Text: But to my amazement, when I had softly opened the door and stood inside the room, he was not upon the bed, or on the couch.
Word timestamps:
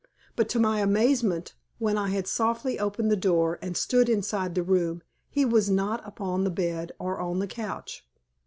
But 0.35 0.49
to 0.49 0.59
my 0.59 0.79
amazement, 0.79 1.53
when 1.77 1.95
I 1.95 2.09
had 2.09 2.25
softly 2.25 2.79
opened 2.79 3.11
the 3.11 3.15
door 3.15 3.59
and 3.61 3.77
stood 3.77 4.09
inside 4.09 4.55
the 4.55 4.63
room, 4.63 5.03
he 5.29 5.45
was 5.45 5.69
not 5.69 6.01
upon 6.07 6.43
the 6.43 6.49
bed, 6.49 6.91
or 6.97 7.19
on 7.19 7.37
the 7.37 7.45
couch. 7.45 8.03